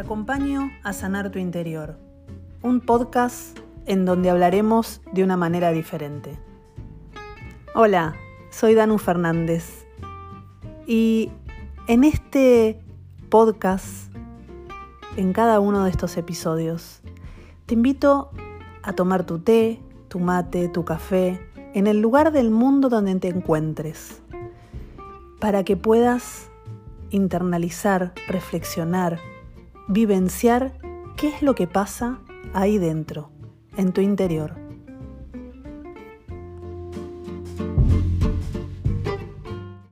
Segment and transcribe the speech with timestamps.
[0.00, 1.98] acompaño a sanar tu interior,
[2.62, 6.38] un podcast en donde hablaremos de una manera diferente.
[7.74, 8.16] Hola,
[8.48, 9.86] soy Danu Fernández
[10.86, 11.30] y
[11.86, 12.80] en este
[13.28, 14.10] podcast,
[15.16, 17.02] en cada uno de estos episodios,
[17.66, 18.30] te invito
[18.82, 23.28] a tomar tu té, tu mate, tu café, en el lugar del mundo donde te
[23.28, 24.22] encuentres,
[25.40, 26.50] para que puedas
[27.10, 29.20] internalizar, reflexionar,
[29.90, 30.72] vivenciar
[31.16, 32.20] qué es lo que pasa
[32.54, 33.30] ahí dentro,
[33.76, 34.59] en tu interior.